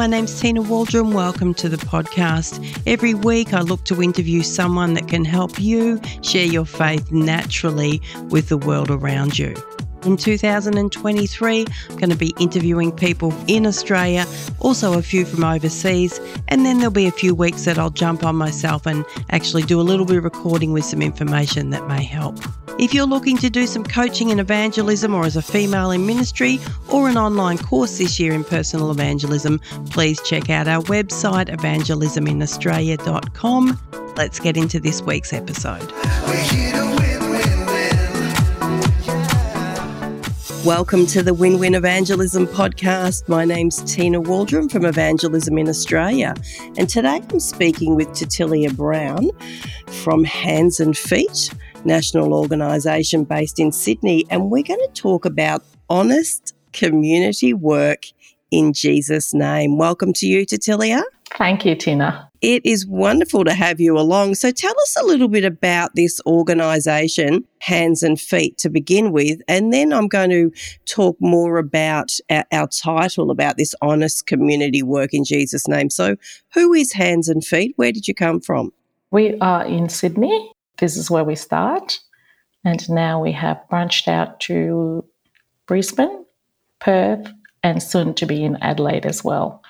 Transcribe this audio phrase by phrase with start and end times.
[0.00, 1.12] My name's Tina Waldron.
[1.12, 2.82] Welcome to the podcast.
[2.86, 8.00] Every week, I look to interview someone that can help you share your faith naturally
[8.30, 9.54] with the world around you.
[10.04, 14.24] In 2023, I'm going to be interviewing people in Australia,
[14.58, 16.18] also a few from overseas,
[16.48, 19.78] and then there'll be a few weeks that I'll jump on myself and actually do
[19.78, 22.38] a little bit of recording with some information that may help.
[22.78, 26.58] If you're looking to do some coaching in evangelism or as a female in ministry
[26.88, 29.60] or an online course this year in personal evangelism,
[29.90, 33.78] please check out our website evangelisminaustralia.com.
[34.16, 35.92] Let's get into this week's episode.
[40.64, 43.28] Welcome to the Win Win Evangelism podcast.
[43.30, 46.34] My name's Tina Waldron from Evangelism in Australia.
[46.76, 49.30] And today I'm speaking with Titilia Brown
[49.86, 51.54] from Hands and Feet
[51.86, 58.04] national organisation based in Sydney, and we're going to talk about honest community work
[58.50, 59.78] in Jesus' name.
[59.78, 61.02] Welcome to you, Titilia.
[61.38, 62.29] Thank you, Tina.
[62.42, 64.36] It is wonderful to have you along.
[64.36, 69.40] So tell us a little bit about this organisation, Hands and Feet, to begin with.
[69.46, 70.50] And then I'm going to
[70.86, 75.90] talk more about our, our, title, about this honest community work in Jesus' name.
[75.90, 76.16] So,
[76.54, 77.74] who is Hands and Feet?
[77.76, 78.72] Where did you come from?
[79.10, 82.00] We are in Sydney this is where we start.
[82.64, 85.04] And now we have branched out to
[85.66, 86.24] Brisbane,
[86.80, 89.62] Perth, and soon to be in Adelaide as well,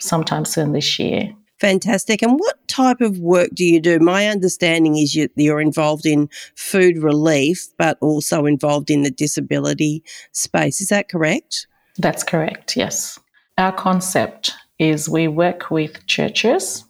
[0.00, 1.32] sometime soon this year.
[1.58, 2.22] Fantastic.
[2.22, 3.98] And what type of work do you do?
[3.98, 10.02] My understanding is you, you're involved in food relief, but also involved in the disability
[10.32, 10.80] space.
[10.80, 11.66] Is that correct?
[11.98, 13.18] That's correct, yes.
[13.56, 16.84] Our concept is we work with churches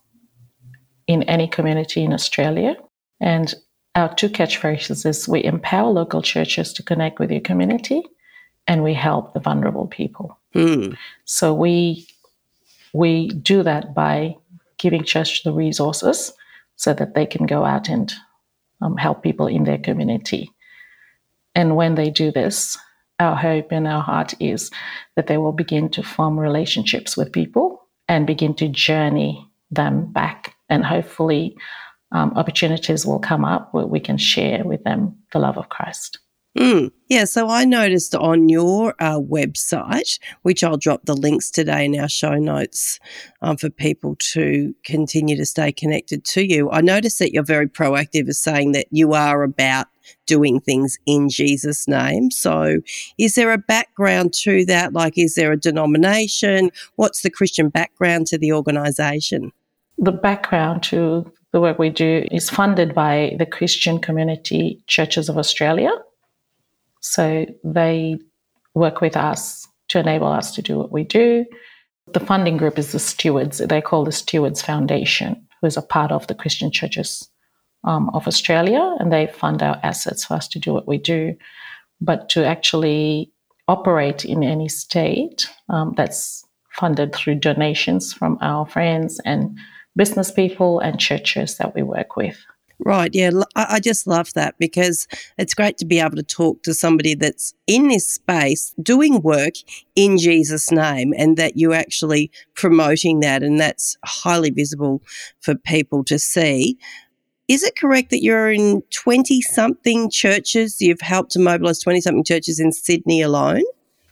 [1.06, 2.76] in any community in Australia
[3.20, 3.54] and
[3.94, 8.02] our two catchphrases is we empower local churches to connect with your community
[8.66, 10.38] and we help the vulnerable people.
[10.54, 10.96] Mm.
[11.24, 12.06] So we
[12.92, 14.36] we do that by
[14.78, 16.32] giving church the resources
[16.76, 18.12] so that they can go out and
[18.80, 20.50] um, help people in their community.
[21.54, 22.76] And when they do this,
[23.18, 24.70] our hope and our heart is
[25.14, 30.54] that they will begin to form relationships with people and begin to journey them back
[30.68, 31.56] and hopefully
[32.12, 36.18] um, opportunities will come up where we can share with them the love of Christ.
[36.56, 41.84] Mm, yeah, so I noticed on your uh, website, which I'll drop the links today
[41.84, 42.98] in our show notes
[43.42, 46.70] um, for people to continue to stay connected to you.
[46.70, 49.88] I noticed that you're very proactive as saying that you are about
[50.24, 52.30] doing things in Jesus' name.
[52.30, 52.78] So,
[53.18, 54.94] is there a background to that?
[54.94, 56.70] Like, is there a denomination?
[56.94, 59.52] What's the Christian background to the organisation?
[59.98, 65.36] The background to the work we do is funded by the Christian Community Churches of
[65.36, 65.90] Australia.
[67.06, 68.18] So they
[68.74, 71.46] work with us to enable us to do what we do.
[72.12, 73.58] The funding group is the Stewards.
[73.58, 77.28] They call the Stewards Foundation, who is a part of the Christian Churches
[77.84, 81.36] um, of Australia, and they fund our assets for us to do what we do.
[82.00, 83.32] But to actually
[83.68, 89.56] operate in any state, um, that's funded through donations from our friends and
[89.94, 92.36] business people and churches that we work with.
[92.78, 93.10] Right.
[93.14, 93.30] Yeah.
[93.54, 97.54] I just love that because it's great to be able to talk to somebody that's
[97.66, 99.54] in this space doing work
[99.94, 103.42] in Jesus' name and that you're actually promoting that.
[103.42, 105.02] And that's highly visible
[105.40, 106.78] for people to see.
[107.48, 110.80] Is it correct that you're in 20 something churches?
[110.80, 113.62] You've helped to mobilize 20 something churches in Sydney alone?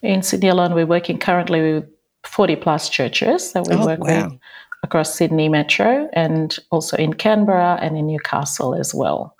[0.02, 1.84] In Sydney alone, we're working currently with
[2.24, 4.30] 40 plus churches that we oh, work wow.
[4.30, 4.38] with
[4.84, 9.34] across Sydney Metro and also in Canberra and in Newcastle as well.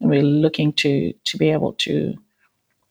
[0.00, 2.14] And we're looking to to be able to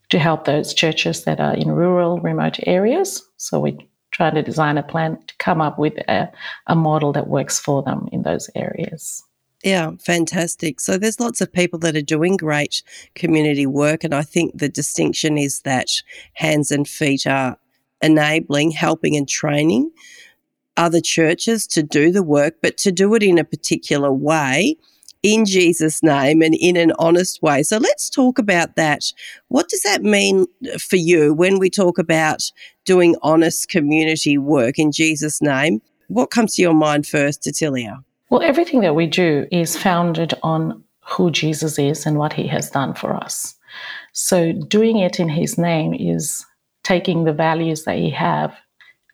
[0.10, 3.24] to help those churches that are in rural, remote areas.
[3.38, 3.78] So we're
[4.12, 6.30] trying to design a plan to come up with a,
[6.68, 9.24] a model that works for them in those areas.
[9.64, 10.82] Yeah, fantastic.
[10.82, 12.84] So there's lots of people that are doing great
[13.16, 14.04] community work.
[14.04, 15.88] And I think the distinction is that
[16.34, 17.58] hands and feet are
[18.02, 19.90] enabling, helping, and training
[20.78, 24.78] other churches to do the work, but to do it in a particular way
[25.24, 27.64] in Jesus' name and in an honest way.
[27.64, 29.04] So let's talk about that.
[29.48, 30.46] What does that mean
[30.78, 32.52] for you when we talk about
[32.86, 35.82] doing honest community work in Jesus' name?
[36.10, 38.04] What comes to your mind first, Titilia?
[38.30, 42.70] Well, everything that we do is founded on who Jesus is and what he has
[42.70, 43.56] done for us.
[44.12, 46.46] So doing it in his name is
[46.84, 48.54] taking the values that he have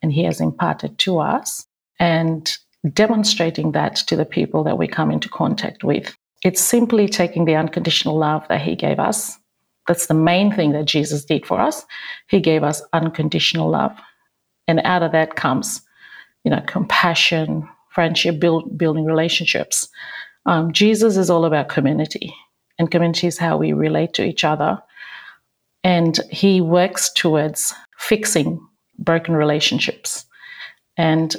[0.01, 1.65] and He has imparted to us
[1.99, 2.57] and
[2.93, 6.15] demonstrating that to the people that we come into contact with.
[6.43, 9.37] It's simply taking the unconditional love that He gave us.
[9.87, 11.85] That's the main thing that Jesus did for us.
[12.27, 13.97] He gave us unconditional love.
[14.67, 15.81] And out of that comes
[16.43, 19.87] you know, compassion, friendship, build, building relationships.
[20.45, 22.33] Um, Jesus is all about community,
[22.77, 24.79] and community is how we relate to each other.
[25.83, 28.59] And he works towards fixing
[28.99, 30.25] broken relationships
[30.97, 31.35] and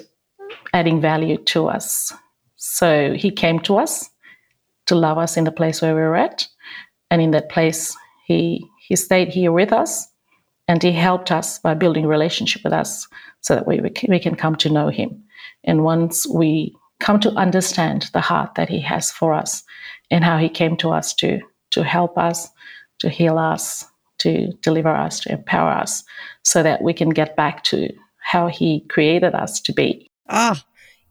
[0.72, 2.12] adding value to us.
[2.56, 4.10] So he came to us
[4.86, 6.46] to love us in the place where we were at.
[7.10, 7.96] And in that place,
[8.26, 10.08] he, he stayed here with us
[10.68, 13.06] and he helped us by building relationship with us
[13.40, 15.22] so that we, we can come to know him.
[15.64, 19.64] And once we come to understand the heart that he has for us
[20.10, 21.40] and how he came to us to,
[21.70, 22.48] to help us,
[23.00, 23.84] to heal us,
[24.20, 26.04] to deliver us, to empower us,
[26.42, 27.88] so that we can get back to
[28.22, 30.10] how he created us to be.
[30.28, 30.64] Ah,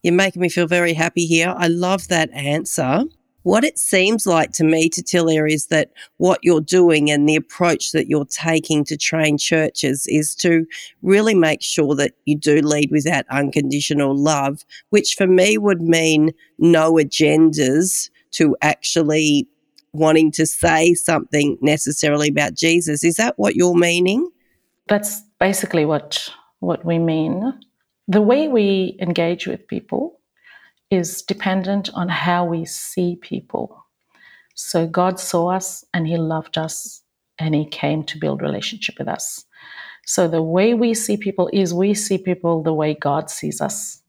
[0.04, 1.54] you're making me feel very happy here.
[1.58, 3.04] I love that answer.
[3.44, 7.38] What it seems like to me, to Titilia, is that what you're doing and the
[7.38, 10.66] approach that you're taking to train churches is to
[11.02, 15.82] really make sure that you do lead with that unconditional love, which for me would
[15.82, 19.48] mean no agendas to actually
[19.94, 23.04] wanting to say something necessarily about Jesus.
[23.04, 24.30] Is that what you're meaning?
[24.88, 27.54] That's basically what what we mean.
[28.08, 30.20] The way we engage with people
[30.92, 33.86] is dependent on how we see people.
[34.56, 37.02] So God saw us and he loved us
[37.38, 39.46] and he came to build relationship with us.
[40.06, 44.02] So the way we see people is we see people the way God sees us.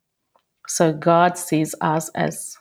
[0.67, 2.57] So God sees us as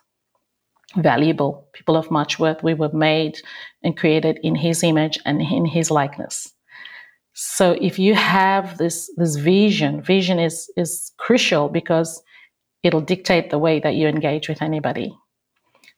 [0.95, 2.63] valuable, people of much worth.
[2.63, 3.39] We were made
[3.83, 6.51] and created in His image and in His likeness.
[7.33, 12.21] So if you have this this vision, vision is is crucial because
[12.83, 15.15] it'll dictate the way that you engage with anybody.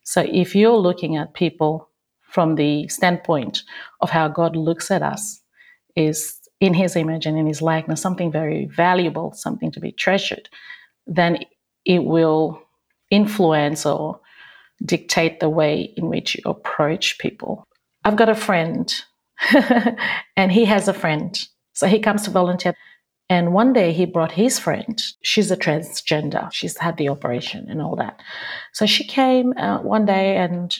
[0.04, 1.88] So if you're looking at people
[2.22, 3.62] from the standpoint
[4.00, 5.40] of how God looks at us,
[5.96, 10.48] is in His image and in His likeness, something very valuable, something to be treasured,
[11.06, 11.38] then
[11.84, 12.62] it will
[13.10, 14.20] influence or
[14.84, 17.64] dictate the way in which you approach people.
[18.04, 18.92] I've got a friend,
[20.36, 21.38] and he has a friend.
[21.72, 22.74] So he comes to volunteer.
[23.28, 25.02] And one day he brought his friend.
[25.22, 26.52] She's a transgender.
[26.52, 28.20] She's had the operation and all that.
[28.72, 30.76] So she came uh, one day and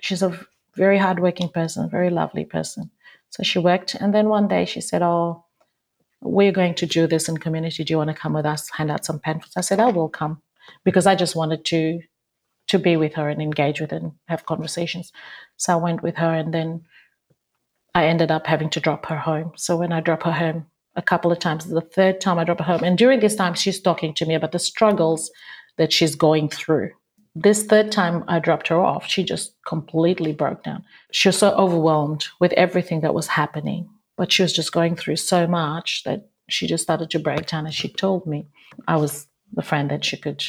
[0.00, 0.38] she's a
[0.76, 2.90] very hardworking person, very lovely person.
[3.30, 3.94] So she worked.
[3.94, 5.44] And then one day she said, Oh,
[6.20, 7.82] we're going to do this in community.
[7.82, 9.56] Do you want to come with us, hand out some pamphlets?
[9.56, 10.42] I said, I will come
[10.84, 12.00] because I just wanted to
[12.68, 15.12] to be with her and engage with and have conversations.
[15.56, 16.84] So I went with her and then
[17.94, 19.52] I ended up having to drop her home.
[19.56, 20.66] So when I drop her home
[20.96, 23.54] a couple of times, the third time I drop her home, and during this time
[23.54, 25.30] she's talking to me about the struggles
[25.78, 26.90] that she's going through.
[27.34, 30.84] This third time I dropped her off, she just completely broke down.
[31.12, 35.16] She was so overwhelmed with everything that was happening, but she was just going through
[35.16, 37.66] so much that she just started to break down.
[37.66, 38.48] And she told me
[38.88, 40.42] I was the friend that she could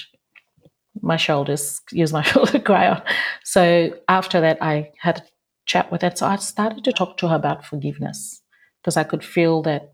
[1.02, 3.02] my shoulders, use my shoulder cry on.
[3.44, 5.24] So after that, I had a
[5.66, 6.12] chat with her.
[6.16, 8.42] So I started to talk to her about forgiveness
[8.82, 9.94] because I could feel that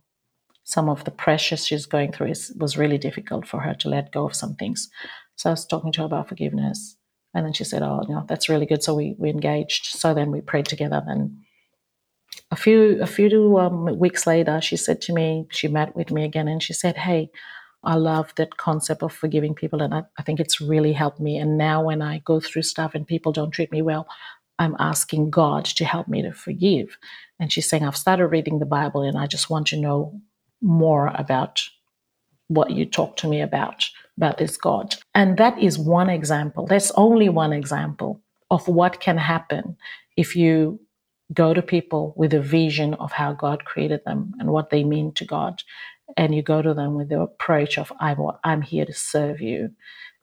[0.63, 4.13] some of the pressure she's going through is, was really difficult for her to let
[4.13, 4.89] go of some things.
[5.35, 6.95] So I was talking to her about forgiveness.
[7.33, 8.83] And then she said, Oh, know, that's really good.
[8.83, 9.85] So we, we engaged.
[9.85, 11.01] So then we prayed together.
[11.05, 11.37] And
[12.51, 16.23] a few a few um, weeks later, she said to me, she met with me
[16.23, 17.29] again and she said, Hey,
[17.83, 21.37] I love that concept of forgiving people, and I, I think it's really helped me.
[21.37, 24.07] And now, when I go through stuff and people don't treat me well,
[24.59, 26.97] I'm asking God to help me to forgive.
[27.39, 30.21] And she's saying, I've started reading the Bible and I just want to know
[30.61, 31.61] more about
[32.47, 33.85] what you talk to me about,
[34.17, 34.95] about this God.
[35.15, 36.67] And that is one example.
[36.67, 38.21] That's only one example
[38.51, 39.75] of what can happen
[40.15, 40.79] if you
[41.33, 45.13] go to people with a vision of how God created them and what they mean
[45.13, 45.63] to God
[46.17, 49.71] and you go to them with the approach of I'm I'm here to serve you,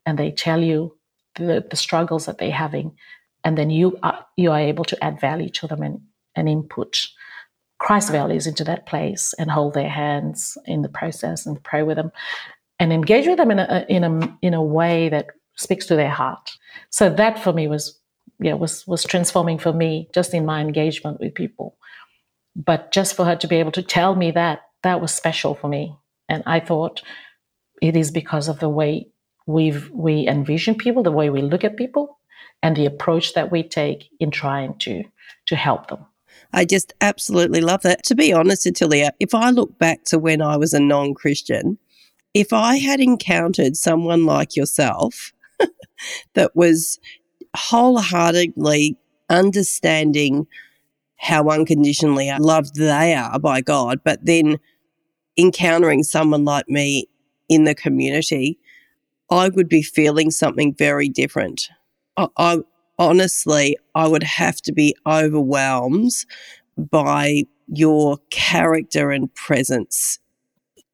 [0.06, 0.96] and they tell you
[1.36, 2.96] the, the struggles that they're having,
[3.44, 6.00] and then you are you are able to add value to them and,
[6.34, 7.08] and input
[7.80, 11.96] Christ values into that place and hold their hands in the process and pray with
[11.96, 12.12] them
[12.78, 16.10] and engage with them in a in a in a way that speaks to their
[16.10, 16.50] heart.
[16.90, 17.98] So that for me was
[18.38, 21.76] yeah was was transforming for me just in my engagement with people.
[22.54, 25.68] But just for her to be able to tell me that that was special for
[25.68, 25.96] me.
[26.28, 27.02] And I thought
[27.82, 29.08] it is because of the way
[29.46, 32.18] we we envision people, the way we look at people,
[32.62, 35.04] and the approach that we take in trying to
[35.46, 36.06] to help them.
[36.52, 38.04] I just absolutely love that.
[38.04, 41.78] To be honest, Atilia, if I look back to when I was a non Christian,
[42.34, 45.32] if I had encountered someone like yourself
[46.34, 46.98] that was
[47.56, 48.96] wholeheartedly
[49.28, 50.46] understanding
[51.20, 54.58] how unconditionally loved they are by God, but then
[55.36, 57.06] encountering someone like me
[57.48, 58.58] in the community,
[59.30, 61.68] I would be feeling something very different.
[62.16, 62.58] I, I
[62.98, 66.12] honestly, I would have to be overwhelmed
[66.78, 70.18] by your character and presence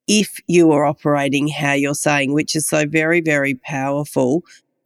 [0.09, 4.42] if you are operating how you're saying, which is so very, very powerful.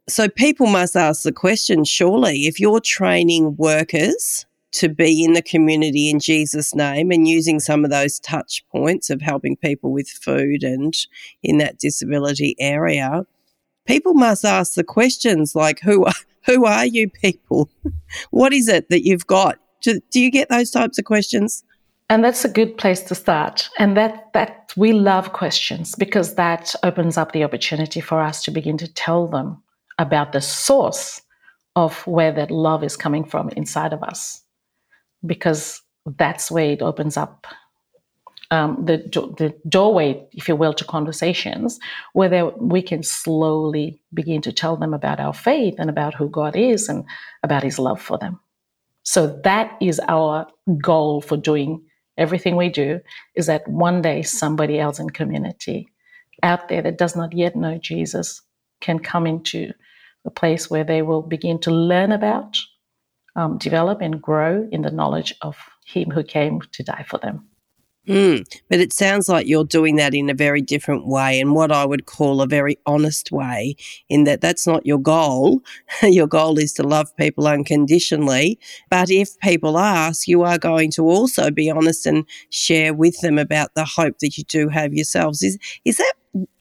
[0.07, 5.41] So people must ask the question surely, if you're training workers to be in the
[5.41, 10.07] community in Jesus' name and using some of those touch points of helping people with
[10.09, 10.95] food and
[11.43, 13.25] in that disability area,
[13.85, 16.13] people must ask the questions like, who are,
[16.45, 17.69] who are you people?
[18.31, 19.59] what is it that you've got?
[19.81, 21.63] Do, do you get those types of questions?
[22.09, 23.69] And that's a good place to start.
[23.79, 28.51] And that that we love questions because that opens up the opportunity for us to
[28.51, 29.63] begin to tell them
[29.97, 31.21] about the source
[31.77, 34.43] of where that love is coming from inside of us.
[35.25, 37.47] Because that's where it opens up
[38.51, 38.97] um, the,
[39.37, 41.79] the doorway, if you will, to conversations
[42.13, 46.55] where we can slowly begin to tell them about our faith and about who God
[46.55, 47.05] is and
[47.43, 48.39] about His love for them.
[49.03, 50.47] So that is our
[50.81, 51.81] goal for doing
[52.17, 52.99] everything we do
[53.35, 55.87] is that one day somebody else in community
[56.43, 58.41] out there that does not yet know Jesus
[58.81, 59.71] can come into
[60.25, 62.57] a place where they will begin to learn about,
[63.35, 67.47] um, develop, and grow in the knowledge of Him who came to die for them.
[68.07, 71.71] Mm, but it sounds like you're doing that in a very different way and what
[71.71, 73.75] I would call a very honest way,
[74.09, 75.61] in that that's not your goal.
[76.03, 78.59] your goal is to love people unconditionally.
[78.89, 83.37] But if people ask, you are going to also be honest and share with them
[83.37, 85.43] about the hope that you do have yourselves.
[85.43, 86.13] Is, is that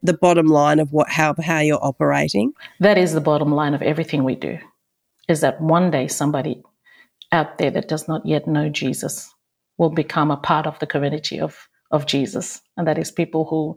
[0.03, 2.53] the bottom line of what how, how you're operating?
[2.81, 4.59] That is the bottom line of everything we do,
[5.31, 6.63] is that one day somebody
[7.33, 9.33] out there that does not yet know Jesus
[9.79, 12.61] will become a part of the community of, of Jesus.
[12.77, 13.77] And that is people who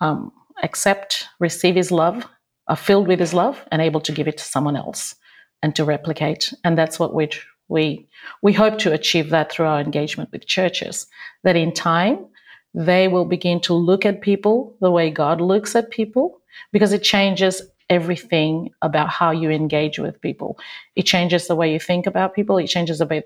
[0.00, 2.26] um, accept, receive his love,
[2.68, 5.14] are filled with his love, and able to give it to someone else
[5.62, 6.52] and to replicate.
[6.64, 7.28] And that's what we
[7.68, 8.08] we
[8.42, 11.06] we hope to achieve that through our engagement with churches.
[11.44, 12.26] That in time
[12.74, 16.40] they will begin to look at people the way God looks at people,
[16.72, 20.58] because it changes everything about how you engage with people.
[20.96, 22.58] It changes the way you think about people.
[22.58, 23.22] It changes the way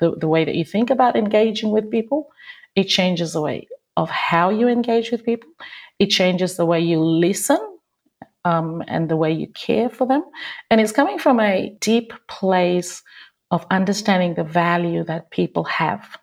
[0.00, 2.30] the, the way that you think about engaging with people.
[2.74, 5.50] It changes the way of how you engage with people.
[5.98, 7.58] It changes the way you listen
[8.44, 10.24] um, and the way you care for them.
[10.70, 13.02] And it's coming from a deep place
[13.50, 16.18] of understanding the value that people have.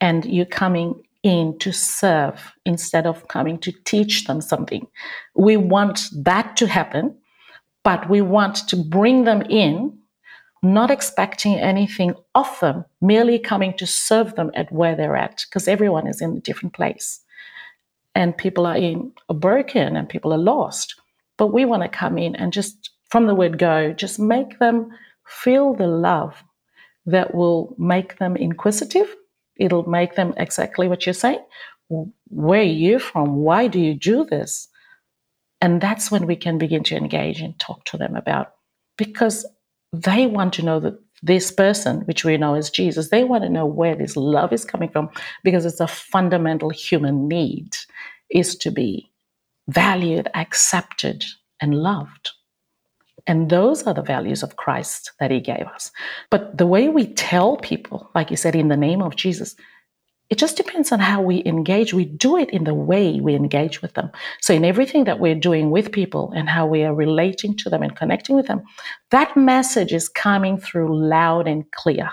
[0.00, 4.86] And you're coming in to serve instead of coming to teach them something.
[5.34, 7.16] We want that to happen,
[7.82, 9.98] but we want to bring them in
[10.62, 15.68] not expecting anything of them, merely coming to serve them at where they're at, because
[15.68, 17.20] everyone is in a different place.
[18.14, 20.94] And people are in are broken and people are lost.
[21.36, 24.90] But we want to come in and just from the word go, just make them
[25.26, 26.42] feel the love
[27.06, 29.14] that will make them inquisitive.
[29.56, 31.44] It'll make them exactly what you're saying.
[32.28, 33.36] Where are you from?
[33.36, 34.68] Why do you do this?
[35.60, 38.52] And that's when we can begin to engage and talk to them about
[38.98, 39.46] because
[39.92, 43.48] they want to know that this person, which we know as Jesus, they want to
[43.48, 45.08] know where this love is coming from
[45.42, 47.76] because it's a fundamental human need
[48.30, 49.10] is to be
[49.68, 51.24] valued, accepted,
[51.60, 52.30] and loved.
[53.26, 55.90] And those are the values of Christ that he gave us.
[56.30, 59.56] But the way we tell people, like you said, in the name of Jesus,
[60.30, 61.92] it just depends on how we engage.
[61.92, 64.10] We do it in the way we engage with them.
[64.40, 67.82] So, in everything that we're doing with people and how we are relating to them
[67.82, 68.62] and connecting with them,
[69.10, 72.10] that message is coming through loud and clear.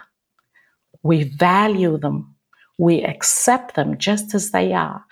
[1.04, 2.36] We value them,
[2.78, 5.04] we accept them just as they are,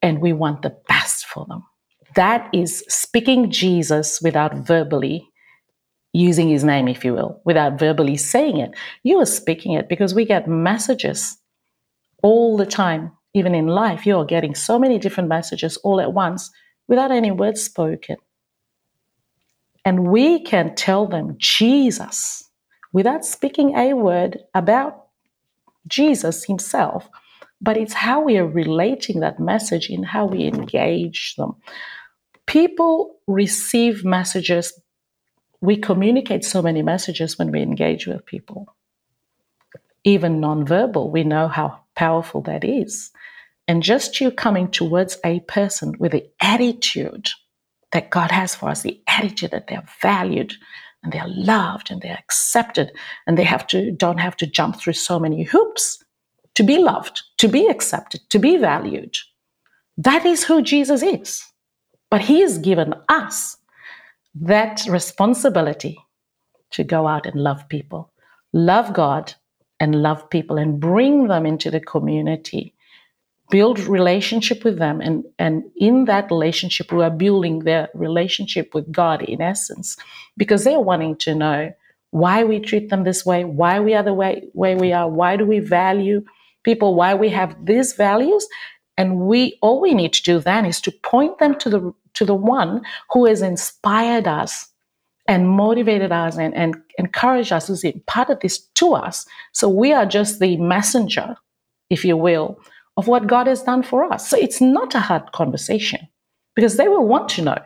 [0.00, 1.62] and we want the best for them.
[2.14, 5.28] That is speaking Jesus without verbally
[6.16, 8.74] using his name, if you will, without verbally saying it.
[9.02, 11.36] You are speaking it because we get messages
[12.22, 16.50] all the time, even in life, you're getting so many different messages all at once
[16.88, 18.16] without any words spoken.
[19.84, 22.42] And we can tell them Jesus
[22.92, 25.04] without speaking a word about
[25.86, 27.08] Jesus himself,
[27.60, 31.54] but it's how we are relating that message in how we engage them.
[32.46, 34.72] People receive messages,
[35.60, 38.74] we communicate so many messages when we engage with people.
[40.04, 43.10] Even nonverbal, we know how powerful that is.
[43.68, 47.30] And just you coming towards a person with the attitude
[47.92, 50.54] that God has for us, the attitude that they're valued
[51.02, 52.92] and they're loved and they're accepted
[53.26, 56.02] and they have to don't have to jump through so many hoops
[56.54, 59.16] to be loved, to be accepted, to be valued.
[59.96, 61.44] That is who Jesus is.
[62.10, 63.55] But He has given us
[64.40, 65.98] that responsibility
[66.72, 68.12] to go out and love people,
[68.52, 69.34] love God
[69.80, 72.74] and love people and bring them into the community.
[73.50, 78.90] Build relationship with them and and in that relationship we are building their relationship with
[78.90, 79.96] god in essence
[80.36, 81.72] because they're wanting to know
[82.10, 85.36] why we treat them this way why we are the way, way we are why
[85.36, 86.24] do we value
[86.66, 88.46] people why we have these values.
[88.98, 92.24] And we all we need to do then is to point them to the to
[92.24, 94.68] the one who has inspired us
[95.28, 100.06] and motivated us and, and encouraged us who's imparted this to us so we are
[100.06, 101.36] just the messenger
[101.90, 102.58] if you will
[102.96, 104.28] of what God has done for us.
[104.28, 106.00] So it's not a hard conversation
[106.54, 107.58] because they will want to know.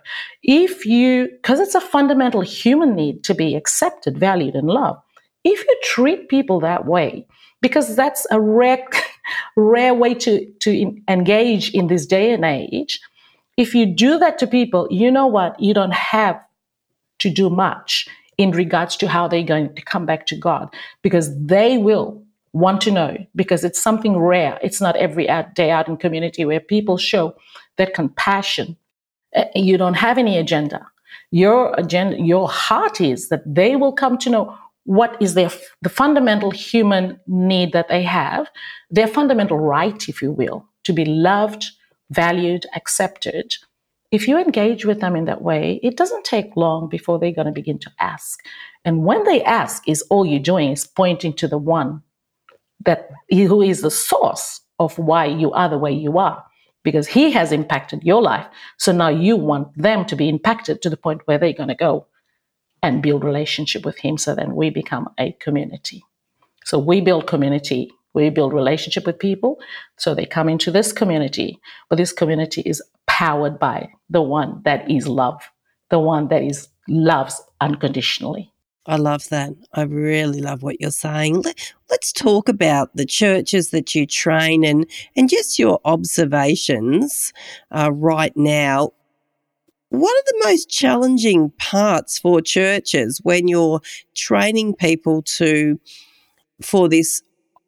[0.43, 5.01] If you, because it's a fundamental human need to be accepted, valued, and loved,
[5.45, 7.27] if you treat people that way,
[7.63, 8.85] because that's a rare,
[9.57, 13.01] rare way to, to engage in this day and age,
[13.57, 15.59] if you do that to people, you know what?
[15.61, 16.41] You don't have
[17.19, 21.29] to do much in regards to how they're going to come back to God because
[21.39, 24.59] they will want to know because it's something rare.
[24.63, 27.35] It's not every day out in community where people show
[27.77, 28.77] that compassion.
[29.35, 30.87] Eh, you don't have any agenda.
[31.31, 35.51] Your agenda, your heart is that they will come to know what is their
[35.83, 38.49] the fundamental human need that they have,
[38.91, 41.71] their fundamental right, if you will, to be loved,
[42.11, 43.55] valued, accepted.
[44.11, 47.47] If you engage with them in that way, it doesn't take long before they're going
[47.47, 48.41] to begin to ask.
[48.85, 52.03] And when they ask, is all you're doing is pointing to the one
[52.85, 56.45] that who is the source of why you are the way you are
[56.83, 58.47] because he has impacted your life
[58.79, 61.75] so now you want them to be impacted to the point where they're going to
[61.75, 62.07] go
[62.83, 66.03] and build relationship with him so then we become a community
[66.65, 69.59] so we build community we build relationship with people
[69.97, 74.91] so they come into this community but this community is powered by the one that
[74.91, 75.41] is love
[75.91, 78.53] the one that is loves unconditionally
[78.87, 79.53] I love that.
[79.75, 81.43] I really love what you're saying.
[81.43, 81.57] Let,
[81.91, 87.33] us talk about the churches that you train and, and just your observations
[87.71, 88.93] uh, right now.
[89.91, 93.81] What are the most challenging parts for churches when you're
[94.15, 95.79] training people to
[96.63, 97.23] for this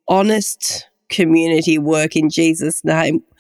[0.09, 3.23] honest community work in Jesus' name?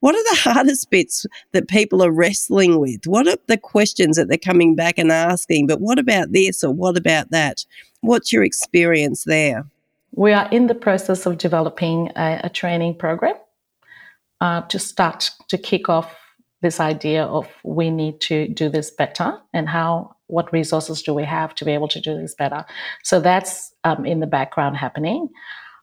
[0.00, 3.06] What are the hardest bits that people are wrestling with?
[3.06, 5.66] What are the questions that they're coming back and asking?
[5.66, 7.66] But what about this or what about that?
[8.00, 9.66] What's your experience there?
[10.12, 13.34] We are in the process of developing a, a training program
[14.40, 16.16] uh, to start to kick off
[16.62, 21.24] this idea of we need to do this better and how what resources do we
[21.24, 22.64] have to be able to do this better
[23.02, 25.28] so that's um, in the background happening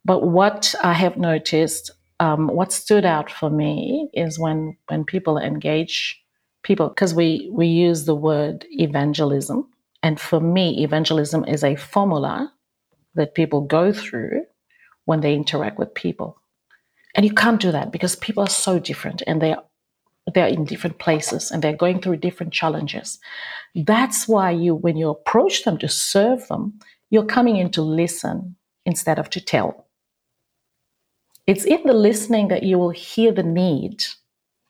[0.08, 5.38] but what i have noticed um, what stood out for me is when when people
[5.38, 6.20] engage
[6.67, 9.67] people because we we use the word evangelism.
[10.04, 12.54] And for me evangelism is a formula
[13.15, 14.43] that people go through
[15.06, 16.38] when they interact with people.
[17.15, 19.63] And you can't do that because people are so different and they're
[20.34, 23.17] they're in different places and they're going through different challenges.
[23.76, 28.58] That's why you when you approach them to serve them you're coming in to listen
[28.86, 29.87] instead of to tell
[31.48, 34.04] it's in the listening that you will hear the need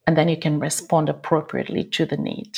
[0.06, 2.58] and then you can respond appropriately to the need.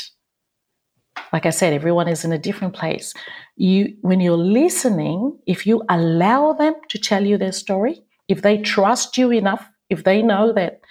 [1.34, 3.14] Like I said, everyone is in a different place.
[3.56, 8.58] You, when you're listening, if you allow them to tell you their story, if they
[8.60, 10.82] trust you enough, if they know that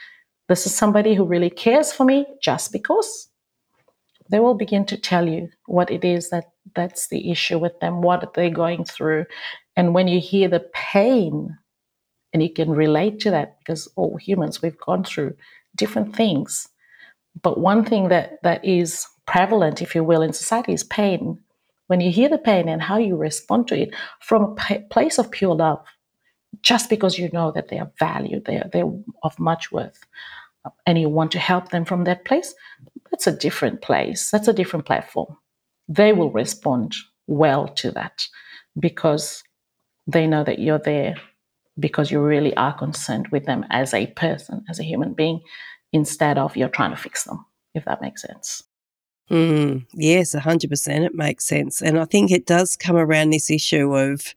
[0.48, 3.28] this is somebody who really cares for me just because,
[4.30, 8.02] they will begin to tell you what it is that that's the issue with them,
[8.02, 9.24] what they're going through.
[9.76, 11.56] And when you hear the pain
[12.32, 15.34] and you can relate to that because all humans we've gone through
[15.76, 16.68] different things.
[17.42, 21.38] But one thing that that is prevalent if you will in society is pain.
[21.86, 25.18] When you hear the pain and how you respond to it from a p- place
[25.18, 25.82] of pure love
[26.62, 28.90] just because you know that they are valued they're, they're
[29.22, 30.00] of much worth
[30.86, 32.54] and you want to help them from that place
[33.10, 34.30] that's a different place.
[34.30, 35.36] That's a different platform.
[35.88, 36.94] They will respond
[37.26, 38.26] well to that
[38.78, 39.42] because
[40.06, 41.16] they know that you're there
[41.78, 45.40] because you really are concerned with them as a person, as a human being,
[45.92, 48.62] instead of you're trying to fix them, if that makes sense.
[49.30, 51.82] Mm, yes, 100% it makes sense.
[51.82, 54.34] And I think it does come around this issue of,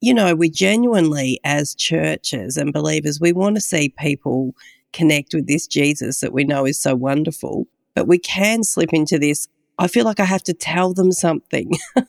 [0.00, 4.54] you know, we genuinely, as churches and believers, we want to see people
[4.92, 7.66] connect with this Jesus that we know is so wonderful.
[7.94, 9.48] But we can slip into this.
[9.78, 11.72] I feel like I have to tell them something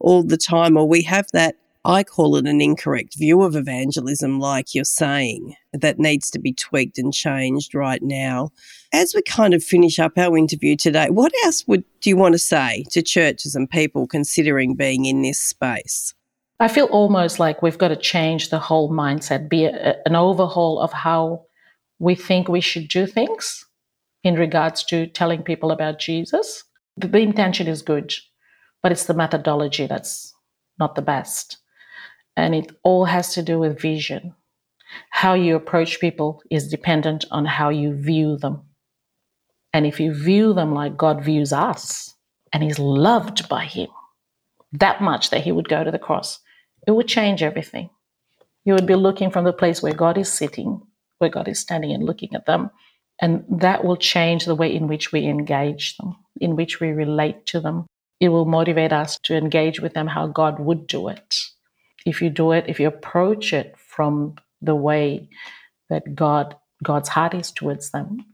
[0.00, 4.40] all the time, or we have that I call it an incorrect view of evangelism,
[4.40, 8.50] like you're saying, that needs to be tweaked and changed right now.
[8.92, 12.32] As we kind of finish up our interview today, what else would do you want
[12.32, 16.12] to say to churches and people considering being in this space?
[16.58, 20.80] I feel almost like we've got to change the whole mindset, be a, an overhaul
[20.80, 21.44] of how
[22.00, 23.64] we think we should do things
[24.24, 26.64] in regards to telling people about Jesus.
[26.96, 28.12] The, the intention is good,
[28.82, 30.34] but it's the methodology that's
[30.80, 31.58] not the best.
[32.36, 34.34] And it all has to do with vision.
[35.10, 38.62] How you approach people is dependent on how you view them.
[39.72, 42.14] And if you view them like God views us
[42.52, 43.88] and is loved by Him,
[44.72, 46.38] that much that He would go to the cross,
[46.86, 47.90] it would change everything.
[48.64, 50.82] You would be looking from the place where God is sitting,
[51.18, 52.70] where God is standing and looking at them.
[53.20, 57.46] And that will change the way in which we engage them, in which we relate
[57.46, 57.86] to them.
[58.20, 61.36] It will motivate us to engage with them how God would do it.
[62.06, 65.28] If you do it, if you approach it from the way
[65.90, 68.24] that God God's heart is towards them,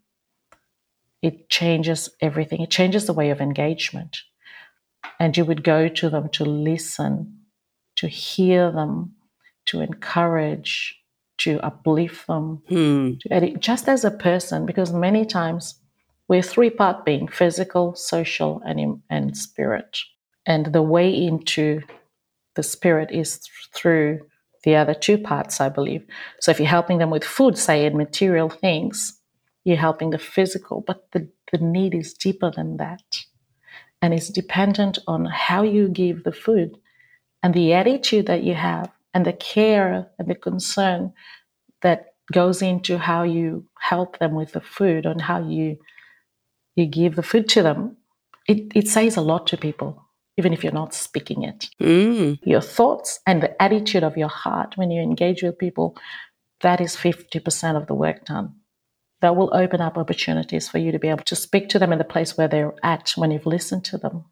[1.22, 2.60] it changes everything.
[2.60, 4.18] It changes the way of engagement.
[5.18, 7.38] And you would go to them to listen,
[7.96, 9.14] to hear them,
[9.66, 11.00] to encourage,
[11.38, 13.12] to uplift them, hmm.
[13.20, 15.80] to edit, just as a person, because many times
[16.28, 19.98] we're three part being physical, social, and, and spirit.
[20.44, 21.82] And the way into
[22.54, 24.20] the spirit is th- through
[24.64, 26.04] the other two parts, I believe.
[26.40, 29.18] So if you're helping them with food, say, and material things,
[29.64, 33.02] you're helping the physical, but the, the need is deeper than that.
[34.00, 36.76] And it's dependent on how you give the food
[37.42, 41.12] and the attitude that you have and the care and the concern
[41.82, 45.76] that goes into how you help them with the food and how you
[46.76, 47.96] you give the food to them
[48.48, 50.02] it, it says a lot to people
[50.36, 51.68] even if you're not speaking it.
[51.80, 52.38] Mm.
[52.44, 55.96] your thoughts and the attitude of your heart when you engage with people
[56.60, 58.54] that is 50% of the work done.
[59.20, 61.98] That will open up opportunities for you to be able to speak to them in
[61.98, 64.24] the place where they're at when you've listened to them.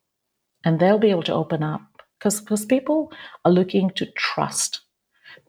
[0.65, 1.83] And they'll be able to open up
[2.19, 3.13] because because people
[3.45, 4.81] are looking to trust.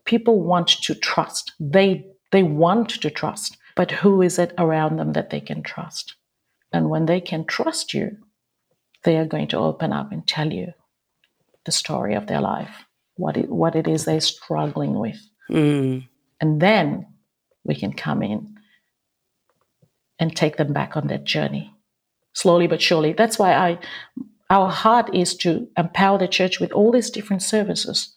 [0.04, 1.52] People want to trust.
[1.58, 6.16] They they want to trust but who is it around them that they can trust?
[6.72, 8.18] And when they can trust you
[9.04, 10.72] they are going to open up and tell you
[11.64, 12.84] the story of their life
[13.16, 15.20] what it, what it is they're struggling with.
[15.50, 16.08] Mm.
[16.40, 17.06] and then
[17.64, 18.56] we can come in
[20.18, 21.74] and take them back on that journey
[22.32, 23.12] slowly but surely.
[23.12, 23.78] That's why i
[24.50, 28.14] our heart is to empower the church with all these different services.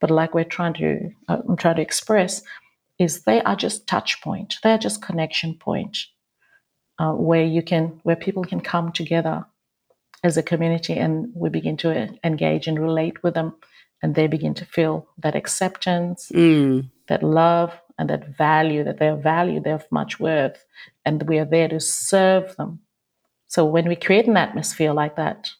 [0.00, 2.42] But like we're trying to uh, i'm trying to express
[2.98, 4.54] is they are just touch point.
[4.62, 5.98] They are just connection point
[6.98, 9.44] uh, where you can where people can come together
[10.22, 13.54] as a community and we begin to uh, engage and relate with them
[14.02, 16.90] and they begin to feel that acceptance Mm.
[17.08, 20.64] that love and that value, that they're valued, they're of much worth,
[21.04, 22.80] and we are there to serve them.
[23.46, 25.50] So when we create an atmosphere like that,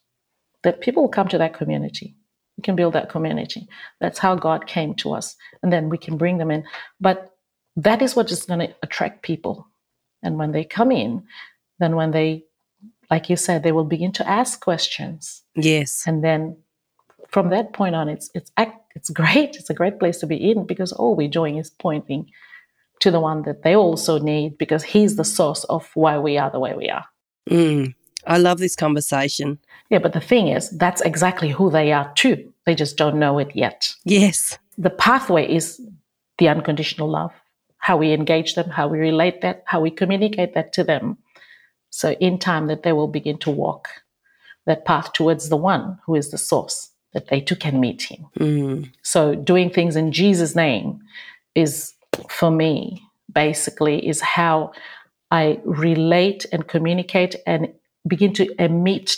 [0.63, 2.17] that people will come to that community.
[2.57, 3.69] We can build that community.
[4.01, 5.37] That's how God came to us.
[5.63, 6.65] And then we can bring them in.
[7.01, 7.33] But
[7.77, 9.69] that is what is going to attract people.
[10.23, 11.25] And when they come in,
[11.79, 12.45] then when they,
[13.13, 15.43] like you said, they will begin to ask questions.
[15.55, 16.05] Yes.
[16.07, 16.57] And then
[17.29, 18.51] from that point on, it's it's
[18.97, 19.51] it's great.
[19.59, 22.23] It's a great place to be in because all we're doing is pointing
[23.03, 26.51] to the one that they also need because he's the source of why we are
[26.51, 27.07] the way we are.
[27.51, 27.95] Mm.
[28.35, 29.59] I love this conversation.
[29.91, 32.37] Yeah, but the thing is, that's exactly who they are too.
[32.65, 33.81] They just don't know it yet.
[34.05, 34.59] Yes.
[34.79, 35.65] The pathway is
[36.39, 37.33] the unconditional love,
[37.77, 41.19] how we engage them, how we relate that, how we communicate that to them.
[41.93, 43.89] So in time that they will begin to walk
[44.67, 48.27] that path towards the one who is the source, that they too can meet him.
[48.39, 48.91] Mm.
[49.03, 51.01] So doing things in Jesus' name
[51.55, 51.93] is
[52.29, 53.03] for me
[53.33, 54.73] basically is how
[55.31, 57.69] I relate and communicate and
[58.07, 59.17] begin to emit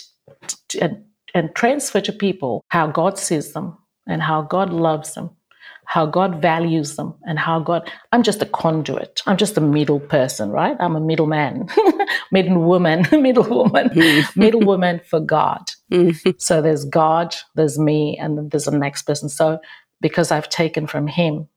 [0.79, 5.31] and, and transfer to people how God sees them and how God loves them,
[5.87, 7.89] how God values them, and how God.
[8.11, 9.21] I'm just a conduit.
[9.25, 10.75] I'm just a middle person, right?
[10.79, 11.67] I'm a middleman,
[12.31, 13.89] middle woman, middle woman,
[14.35, 15.61] middle woman for God.
[15.91, 16.41] Mm.
[16.41, 19.29] So there's God, there's me, and then there's the next person.
[19.29, 19.59] So
[20.01, 21.47] because I've taken from Him,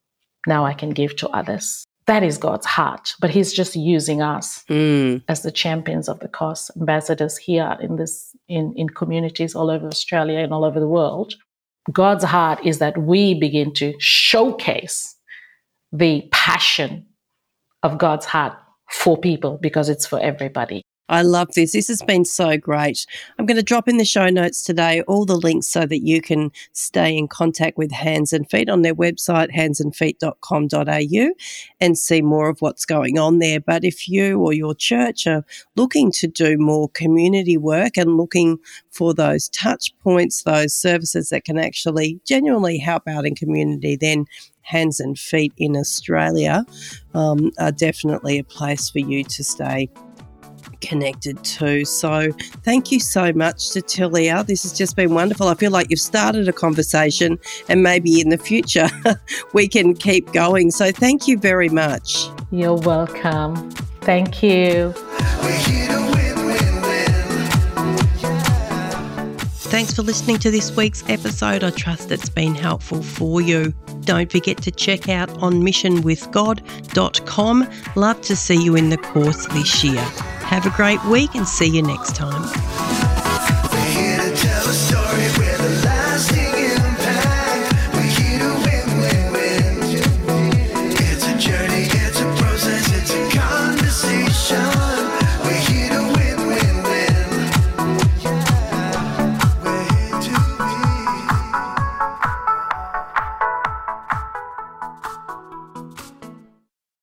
[0.47, 1.85] now I can give to others.
[2.07, 5.21] That is God's heart, but He's just using us Mm.
[5.27, 9.87] as the champions of the cause, ambassadors here in this in, in communities all over
[9.87, 11.35] Australia and all over the world.
[11.91, 15.15] God's heart is that we begin to showcase
[15.91, 17.05] the passion
[17.83, 18.53] of God's heart
[18.91, 20.83] for people because it's for everybody.
[21.09, 21.71] I love this.
[21.71, 23.07] This has been so great.
[23.37, 26.21] I'm going to drop in the show notes today all the links so that you
[26.21, 31.33] can stay in contact with Hands and Feet on their website, handsandfeet.com.au,
[31.81, 33.59] and see more of what's going on there.
[33.59, 35.43] But if you or your church are
[35.75, 38.59] looking to do more community work and looking
[38.91, 44.25] for those touch points, those services that can actually genuinely help out in community, then
[44.61, 46.63] hands and feet in Australia
[47.15, 49.89] um, are definitely a place for you to stay
[50.81, 51.85] connected to.
[51.85, 52.31] So
[52.63, 54.43] thank you so much Cecilia.
[54.43, 55.47] This has just been wonderful.
[55.47, 58.89] I feel like you've started a conversation and maybe in the future
[59.53, 60.71] we can keep going.
[60.71, 62.27] So thank you very much.
[62.51, 63.71] You're welcome.
[64.01, 64.93] Thank you.
[69.69, 71.63] Thanks for listening to this week's episode.
[71.63, 73.71] I trust it's been helpful for you.
[74.01, 77.69] Don't forget to check out onmissionwithgod.com.
[77.95, 80.03] Love to see you in the course this year.
[80.49, 83.18] Have a great week and see you next time.